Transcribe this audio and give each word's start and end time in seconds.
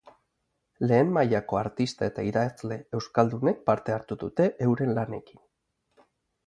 Lehen 0.91 1.11
mailako 1.17 1.59
artista 1.59 2.09
eta 2.13 2.25
idazle 2.29 2.79
euskaldunek 3.01 3.63
parte 3.69 3.97
hartu 3.99 4.19
dute 4.27 4.53
euren 4.71 4.97
lanekin. 5.01 5.45